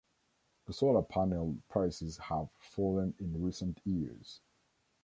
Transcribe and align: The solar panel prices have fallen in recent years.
The 0.65 0.73
solar 0.73 1.03
panel 1.03 1.57
prices 1.69 2.17
have 2.17 2.49
fallen 2.57 3.13
in 3.19 3.39
recent 3.39 3.81
years. 3.85 4.41